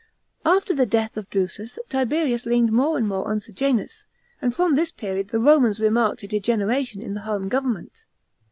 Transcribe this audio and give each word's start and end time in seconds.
§14. 0.45 0.57
After 0.57 0.73
the 0.73 0.85
death 0.87 1.15
of 1.15 1.29
Drusus, 1.29 1.77
Tiberius 1.87 2.47
leaned 2.47 2.71
more 2.71 2.97
and 2.97 3.07
more 3.07 3.27
on 3.27 3.39
Sejanus, 3.39 4.05
and 4.41 4.51
from 4.51 4.73
this 4.73 4.91
period 4.91 5.27
the 5.27 5.37
Eomans 5.37 5.79
remarked 5.79 6.23
a 6.23 6.27
de 6.27 6.39
generation 6.39 7.03
in 7.03 7.13
the 7.13 7.19
home 7.21 7.47
government. 7.49 8.05